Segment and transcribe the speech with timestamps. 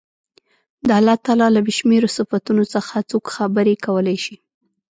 [0.87, 4.35] د الله تعالی له بې شمېرو صفتونو څخه څوک خبرې کولای شي.